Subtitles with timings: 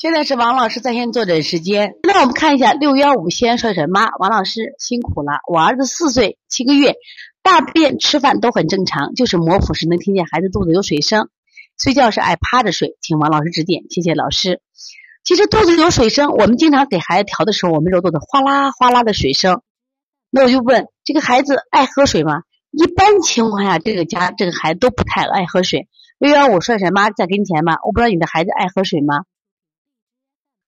[0.00, 1.92] 现在是王老师在线坐诊时间。
[2.04, 5.40] 那我们看一下六幺五西安帅神妈，王老师辛苦了。
[5.46, 6.94] 我儿子四岁七个月，
[7.42, 11.28] 大便吃饭都很正常，就是模糊时能听见孩子肚子有水声，
[11.76, 14.62] 睡觉时爱趴着睡，请王老师指点，谢谢老师。
[15.22, 19.60] 其实肚子有水声，我们经常给孩子调的时候，我们揉肚子哗啦哗啦的水声。
[20.30, 22.44] 那我就问这个孩子爱喝水吗？
[22.70, 25.88] 一般情况下，这个家这个孩子都不太爱喝水。
[26.18, 27.76] 六幺五帅神妈在跟前吗？
[27.84, 29.24] 我不知道你的孩子爱喝水吗？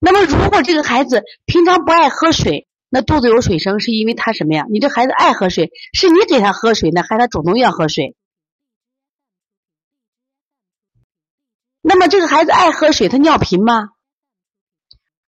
[0.04, 4.66] 那么，如果这个孩子平常不爱喝水，那肚子有水声，是因为他什么呀？
[4.68, 8.16] 你这孩子爱喝水，是你给他喝水呢，还是他主动要喝水？
[11.80, 13.90] 那么这个孩子爱喝水，他尿频吗？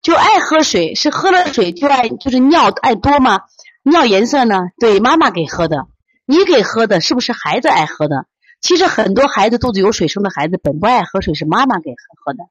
[0.00, 3.43] 就爱喝水，是喝了水就爱就是尿爱多吗？
[3.83, 4.59] 尿颜色呢？
[4.78, 5.87] 对，妈妈给喝的，
[6.25, 8.25] 你给喝的，是不是孩子爱喝的？
[8.62, 12.45] 其实很多孩子肚子有水声的孩子本不爱喝水，是妈妈给喝的。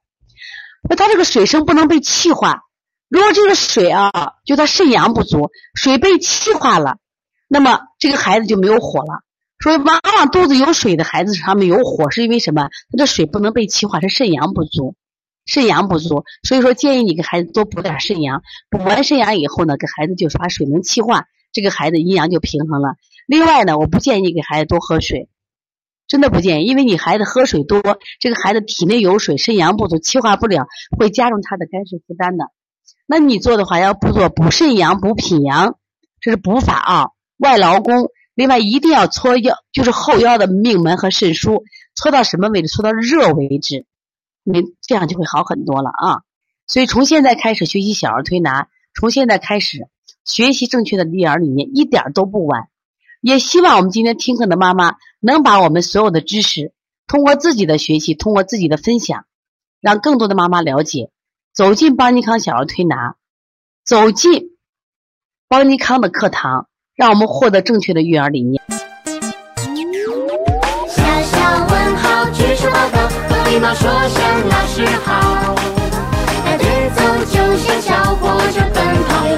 [0.87, 2.63] 那他这个水生不能被气化，
[3.07, 4.11] 如果这个水啊，
[4.45, 6.97] 就他肾阳不足，水被气化了，
[7.47, 9.23] 那么这个孩子就没有火了。
[9.63, 12.69] 所以往往肚子有水的孩子上面有火，是因为什么？
[12.89, 14.95] 他的水不能被气化，是肾阳不足，
[15.45, 16.23] 肾阳不足。
[16.41, 22.95] 所以说建议你给孩子多补点肾阳，补完肾阳以后呢，给孩子就是把水能气化，这个孩子阴阳就平衡了。
[23.27, 25.29] 另外呢，我不建议你给孩子多喝水。
[26.11, 27.81] 真的不建议，因为你孩子喝水多，
[28.19, 30.67] 这个孩子体内有水，肾阳不足，气化不了，
[30.99, 32.51] 会加重他的肝肾负担的。
[33.07, 35.77] 那你做的话，要不做补肾阳、补脾阳，
[36.19, 37.05] 这是补法啊，
[37.37, 38.09] 外劳宫。
[38.33, 41.63] 另外一定要搓腰，就是后腰的命门和肾腧，
[41.95, 42.67] 搓到什么位置？
[42.67, 43.85] 搓到热为止，
[44.43, 46.23] 你这样就会好很多了啊。
[46.67, 49.87] 所以从现在开始学习小儿推拿，从现在开始
[50.25, 52.67] 学习正确的育儿理念，一点都不晚。
[53.21, 56.73] 也希望我们今天听课的妈妈能把我们所有的知识，
[57.05, 59.25] 通过自己的学习，通过自己的分享，
[59.79, 61.11] 让更多的妈妈了解，
[61.53, 63.15] 走进邦尼康小儿推拿，
[63.85, 64.57] 走进
[65.47, 68.59] 邦尼康的课堂，让我们获得正确的育儿理念。
[70.87, 75.55] 小小问号，举手报告，和礼貌说声老师好。
[76.43, 76.65] 排队
[76.95, 79.37] 走就像小火车奔跑，有